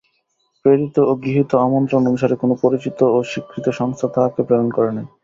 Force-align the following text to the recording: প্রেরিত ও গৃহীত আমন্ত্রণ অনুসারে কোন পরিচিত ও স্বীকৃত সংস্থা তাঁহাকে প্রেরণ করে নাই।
প্রেরিত 0.65 0.95
ও 1.01 1.11
গৃহীত 1.23 1.51
আমন্ত্রণ 1.65 2.01
অনুসারে 2.05 2.35
কোন 2.35 2.51
পরিচিত 2.63 2.99
ও 3.09 3.17
স্বীকৃত 3.23 3.65
সংস্থা 3.79 4.07
তাঁহাকে 4.13 4.41
প্রেরণ 4.47 4.69
করে 4.71 4.91
নাই। 4.91 5.05